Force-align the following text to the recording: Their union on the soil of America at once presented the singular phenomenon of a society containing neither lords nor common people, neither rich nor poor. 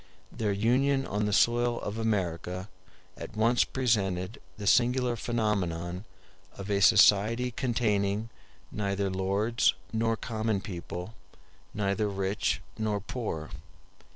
Their 0.31 0.51
union 0.51 1.05
on 1.05 1.27
the 1.27 1.31
soil 1.31 1.79
of 1.81 1.99
America 1.99 2.69
at 3.15 3.37
once 3.37 3.63
presented 3.63 4.41
the 4.57 4.65
singular 4.65 5.15
phenomenon 5.15 6.05
of 6.57 6.71
a 6.71 6.81
society 6.81 7.51
containing 7.51 8.31
neither 8.71 9.11
lords 9.11 9.75
nor 9.93 10.17
common 10.17 10.59
people, 10.59 11.13
neither 11.71 12.09
rich 12.09 12.63
nor 12.79 12.99
poor. 12.99 13.51